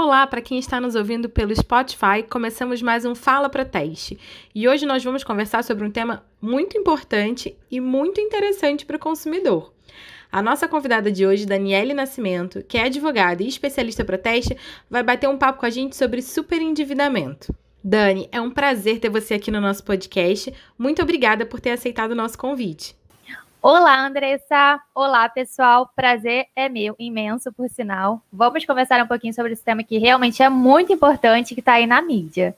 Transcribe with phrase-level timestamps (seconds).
[0.00, 4.16] Olá, para quem está nos ouvindo pelo Spotify, começamos mais um Fala para Teste.
[4.54, 9.00] E hoje nós vamos conversar sobre um tema muito importante e muito interessante para o
[9.00, 9.72] consumidor.
[10.30, 14.56] A nossa convidada de hoje, Daniele Nascimento, que é advogada e especialista para teste,
[14.88, 17.52] vai bater um papo com a gente sobre superendividamento.
[17.82, 20.54] Dani, é um prazer ter você aqui no nosso podcast.
[20.78, 22.96] Muito obrigada por ter aceitado o nosso convite.
[23.60, 24.80] Olá, Andressa.
[24.94, 25.90] Olá, pessoal.
[25.96, 28.22] Prazer é meu, imenso, por sinal.
[28.32, 31.84] Vamos conversar um pouquinho sobre esse tema que realmente é muito importante que está aí
[31.84, 32.56] na mídia.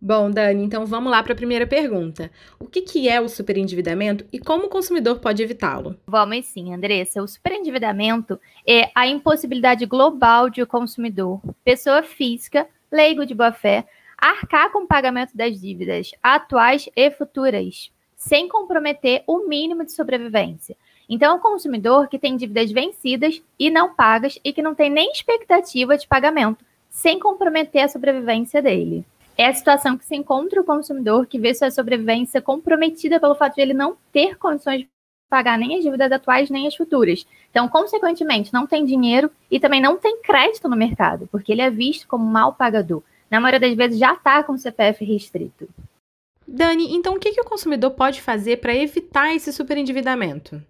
[0.00, 2.30] Bom, Dani, então vamos lá para a primeira pergunta.
[2.58, 5.98] O que, que é o superendividamento e como o consumidor pode evitá-lo?
[6.06, 7.22] Vamos sim, Andressa.
[7.22, 13.86] O superendividamento é a impossibilidade global de o consumidor, pessoa física, leigo de boa fé,
[14.16, 20.76] arcar com o pagamento das dívidas atuais e futuras sem comprometer o mínimo de sobrevivência.
[21.08, 25.10] Então, o consumidor que tem dívidas vencidas e não pagas e que não tem nem
[25.12, 29.06] expectativa de pagamento, sem comprometer a sobrevivência dele.
[29.36, 33.54] É a situação que se encontra o consumidor que vê sua sobrevivência comprometida pelo fato
[33.54, 34.88] de ele não ter condições de
[35.30, 37.24] pagar nem as dívidas atuais nem as futuras.
[37.50, 41.70] Então, consequentemente, não tem dinheiro e também não tem crédito no mercado, porque ele é
[41.70, 43.02] visto como mal pagador.
[43.30, 45.68] Na maioria das vezes já está com o CPF restrito.
[46.50, 50.62] Dani, então o que, que o consumidor pode fazer para evitar esse superendividamento?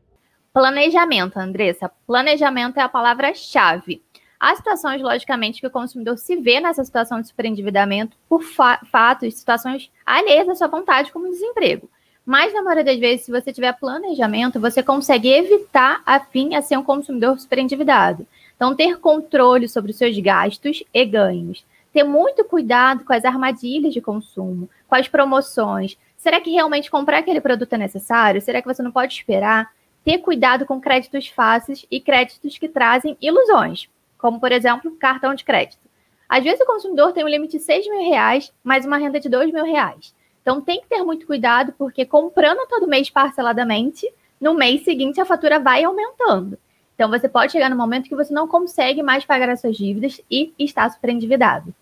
[0.53, 1.89] Planejamento, Andressa.
[2.05, 4.03] Planejamento é a palavra-chave.
[4.41, 9.35] Há situações, logicamente, que o consumidor se vê nessa situação de superendividamento por fa fatos,
[9.35, 11.89] situações alheias à sua vontade, como desemprego.
[12.27, 16.63] Mas, na maioria das vezes, se você tiver planejamento, você consegue evitar a fim a
[16.63, 18.27] ser um consumidor superendividado.
[18.57, 21.65] Então, ter controle sobre os seus gastos e ganhos
[21.99, 25.99] ter muito cuidado com as armadilhas de consumo, com as promoções.
[26.17, 28.41] Será que realmente comprar aquele produto é necessário?
[28.41, 29.73] Será que você não pode esperar?
[30.05, 35.45] Ter cuidado com créditos fáceis e créditos que trazem ilusões, como, por exemplo, cartão de
[35.45, 35.89] crédito.
[36.29, 39.29] Às vezes o consumidor tem um limite de 6 mil reais, mais uma renda de
[39.29, 40.15] 2 mil reais.
[40.41, 44.09] Então tem que ter muito cuidado, porque comprando todo mês parceladamente,
[44.41, 46.57] no mês seguinte a fatura vai aumentando.
[46.95, 50.21] Então, você pode chegar no momento que você não consegue mais pagar as suas dívidas
[50.29, 51.73] e está superendividado.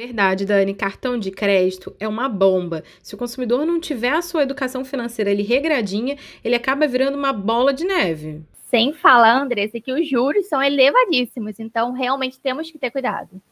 [0.00, 0.72] Verdade, Dani.
[0.72, 2.82] Cartão de crédito é uma bomba.
[3.02, 7.34] Se o consumidor não tiver a sua educação financeira ele regradinha, ele acaba virando uma
[7.34, 8.40] bola de neve.
[8.70, 13.42] Sem falar, Andressa, que os juros são elevadíssimos, então realmente temos que ter cuidado.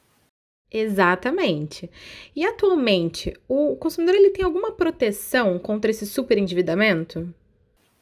[0.72, 1.90] Exatamente.
[2.34, 7.28] E atualmente, o consumidor ele tem alguma proteção contra esse superendividamento?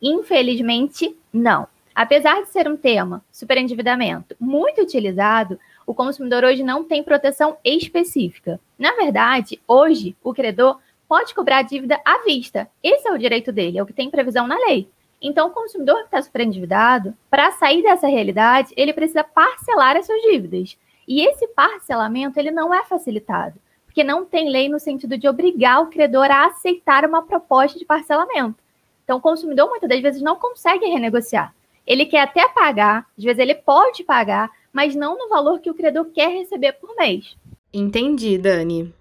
[0.00, 1.66] Infelizmente, não.
[1.92, 8.60] Apesar de ser um tema, superendividamento, muito utilizado, o consumidor hoje não tem proteção específica.
[8.76, 12.68] Na verdade, hoje, o credor pode cobrar a dívida à vista.
[12.82, 14.88] Esse é o direito dele, é o que tem previsão na lei.
[15.22, 20.20] Então, o consumidor que está superendividado, para sair dessa realidade, ele precisa parcelar as suas
[20.22, 20.76] dívidas.
[21.06, 23.54] E esse parcelamento ele não é facilitado,
[23.86, 27.84] porque não tem lei no sentido de obrigar o credor a aceitar uma proposta de
[27.84, 28.56] parcelamento.
[29.04, 31.54] Então, o consumidor muitas das vezes não consegue renegociar.
[31.86, 35.74] Ele quer até pagar, às vezes ele pode pagar, mas não no valor que o
[35.74, 37.34] credor quer receber por mês.
[37.72, 38.92] Entendi, Dani.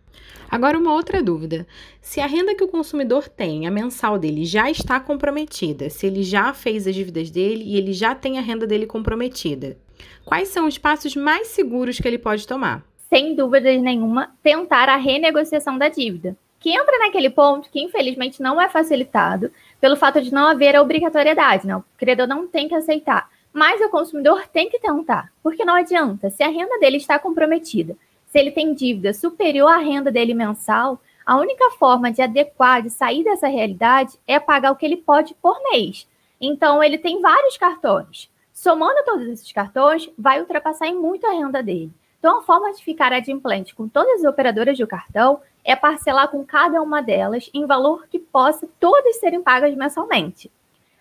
[0.50, 1.68] Agora, uma outra dúvida.
[2.00, 6.24] Se a renda que o consumidor tem, a mensal dele, já está comprometida, se ele
[6.24, 9.78] já fez as dívidas dele e ele já tem a renda dele comprometida,
[10.24, 12.82] quais são os passos mais seguros que ele pode tomar?
[13.10, 18.62] Sem dúvida nenhuma, tentar a renegociação da dívida que entra naquele ponto que, infelizmente, não
[18.62, 21.68] é facilitado pelo fato de não haver a obrigatoriedade.
[21.68, 23.30] Não, o credor não tem que aceitar.
[23.56, 26.30] Mas o consumidor tem que tentar, porque não adianta.
[26.30, 27.96] Se a renda dele está comprometida,
[28.28, 32.90] se ele tem dívida superior à renda dele mensal, a única forma de adequar, de
[32.90, 36.06] sair dessa realidade, é pagar o que ele pode por mês.
[36.42, 38.30] Então, ele tem vários cartões.
[38.52, 41.94] Somando todos esses cartões, vai ultrapassar em muito a renda dele.
[42.20, 46.46] Então, a forma de ficar adimplente com todas as operadoras de cartão é parcelar com
[46.46, 50.52] cada uma delas em valor que possa todas serem pagas mensalmente.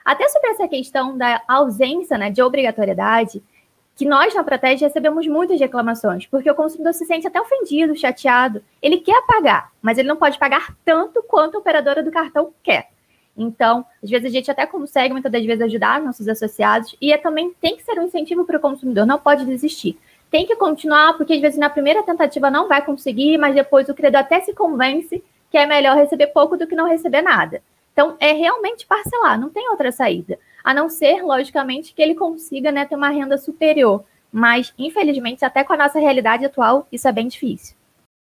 [0.05, 3.43] Até sobre essa questão da ausência né, de obrigatoriedade,
[3.97, 8.63] que nós na Protege recebemos muitas reclamações, porque o consumidor se sente até ofendido, chateado.
[8.83, 12.91] Ele quer pagar, mas ele não pode pagar tanto quanto a operadora do cartão quer.
[13.37, 17.17] Então, às vezes a gente até consegue muitas das vezes ajudar nossos associados e é,
[17.17, 19.99] também tem que ser um incentivo para o consumidor, não pode desistir
[20.35, 23.95] tem que continuar, porque às vezes na primeira tentativa não vai conseguir, mas depois o
[23.95, 27.63] credor até se convence que é melhor receber pouco do que não receber nada.
[27.95, 30.39] Então, é realmente parcelar, não tem outra saída.
[30.63, 34.05] A não ser, logicamente, que ele consiga né, ter uma renda superior.
[34.33, 37.77] Mas, infelizmente, até com a nossa realidade atual, isso é bem difícil.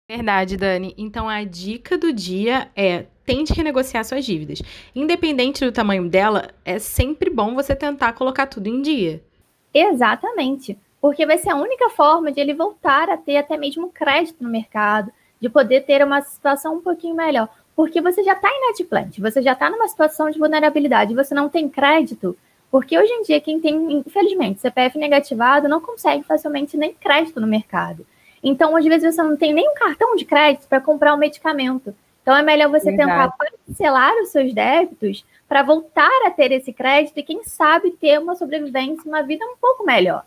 [0.10, 0.96] Verdade, Dani.
[0.98, 4.62] Então, a dica do dia é tente renegociar suas dívidas.
[4.96, 9.22] Independente do tamanho dela, é sempre bom você tentar colocar tudo em dia.
[9.74, 10.78] Exatamente.
[11.02, 14.50] porque vai ser a única forma de ele voltar a ter até mesmo crédito no
[14.50, 17.48] mercado, de poder ter uma situação um pouquinho melhor.
[17.80, 21.70] Porque você já está inadimplente, você já está numa situação de vulnerabilidade, você não tem
[21.70, 22.38] crédito,
[22.70, 27.48] porque hoje em dia quem tem, infelizmente, CPF negativado não consegue facilmente nem crédito no
[27.48, 28.06] mercado.
[28.44, 31.96] Então, às vezes, você não tem nem um cartão de crédito para comprar um medicamento.
[32.22, 33.12] Então, é melhor você Verdade.
[33.12, 38.20] tentar parcelar os seus débitos para voltar a ter esse crédito e, quem sabe, ter
[38.20, 40.26] uma sobrevivência, uma vida um pouco melhor.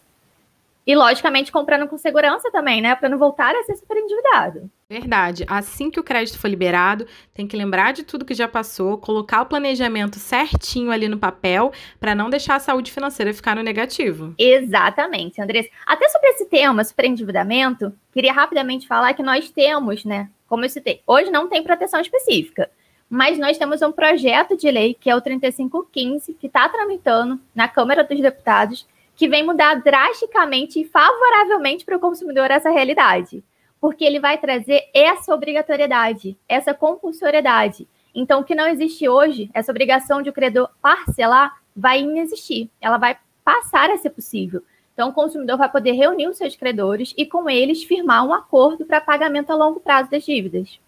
[0.84, 2.94] E, logicamente, comprando com segurança também, né?
[2.96, 4.68] Para não voltar a ser super endividado.
[4.90, 5.44] Verdade.
[5.46, 9.42] Assim que o crédito for liberado, tem que lembrar de tudo que já passou, colocar
[9.42, 14.34] o planejamento certinho ali no papel, para não deixar a saúde financeira ficar no negativo.
[14.36, 15.70] Exatamente, Andressa.
[15.86, 20.28] Até sobre esse tema, superendividamento, queria rapidamente falar que nós temos, né?
[20.48, 22.68] Como eu citei, hoje não tem proteção específica,
[23.08, 27.68] mas nós temos um projeto de lei, que é o 3515, que está tramitando na
[27.68, 33.44] Câmara dos Deputados que vem mudar drasticamente e favoravelmente para o consumidor essa realidade,
[33.80, 37.86] porque ele vai trazer essa obrigatoriedade, essa compulsoriedade.
[38.14, 42.98] Então, o que não existe hoje, essa obrigação de o credor parcelar, vai inexistir, ela
[42.98, 44.62] vai passar a ser possível.
[44.92, 48.84] Então, o consumidor vai poder reunir os seus credores e, com eles, firmar um acordo
[48.84, 50.78] para pagamento a longo prazo das dívidas.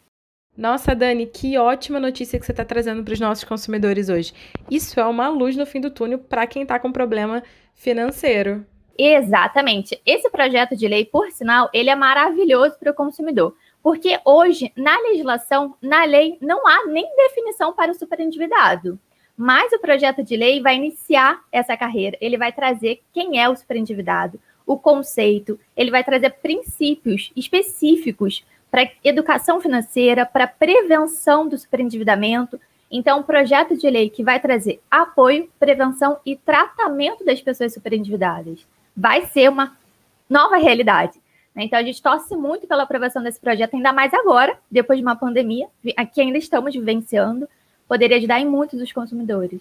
[0.56, 4.32] Nossa, Dani, que ótima notícia que você está trazendo para os nossos consumidores hoje.
[4.70, 7.42] Isso é uma luz no fim do túnel para quem está com problema
[7.74, 8.64] financeiro.
[8.96, 10.00] Exatamente.
[10.06, 13.56] Esse projeto de lei, por sinal, ele é maravilhoso para o consumidor.
[13.82, 18.98] Porque hoje, na legislação, na lei, não há nem definição para o superendividado.
[19.36, 22.16] Mas o projeto de lei vai iniciar essa carreira.
[22.20, 28.90] Ele vai trazer quem é o superendividado, o conceito, ele vai trazer princípios específicos para
[29.04, 32.58] educação financeira, para prevenção do superendividamento.
[32.96, 38.64] Então, um projeto de lei que vai trazer apoio, prevenção e tratamento das pessoas superendividadas.
[38.96, 39.76] Vai ser uma
[40.30, 41.20] nova realidade.
[41.52, 41.64] Né?
[41.64, 45.16] Então, a gente torce muito pela aprovação desse projeto, ainda mais agora, depois de uma
[45.16, 45.66] pandemia,
[46.12, 47.48] que ainda estamos vivenciando,
[47.88, 49.60] poderia ajudar em muitos dos consumidores.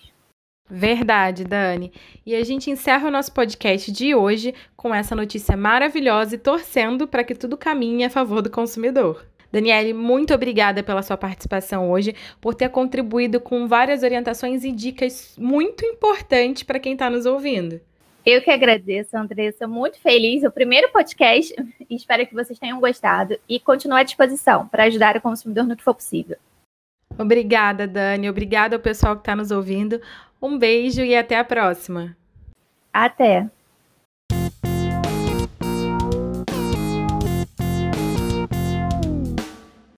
[0.69, 1.91] Verdade, Dani.
[2.23, 7.07] E a gente encerra o nosso podcast de hoje com essa notícia maravilhosa e torcendo
[7.07, 9.25] para que tudo caminhe a favor do consumidor.
[9.53, 15.35] Daniele, muito obrigada pela sua participação hoje, por ter contribuído com várias orientações e dicas
[15.37, 17.79] muito importantes para quem está nos ouvindo.
[18.25, 19.67] Eu que agradeço, Andressa.
[19.67, 20.43] Muito feliz.
[20.43, 21.53] O primeiro podcast.
[21.87, 25.83] Espero que vocês tenham gostado e continuo à disposição para ajudar o consumidor no que
[25.83, 26.37] for possível.
[27.15, 28.27] Obrigada, Dani.
[28.27, 30.01] Obrigada ao pessoal que está nos ouvindo.
[30.41, 32.17] Um beijo e até a próxima.
[32.91, 33.47] Até.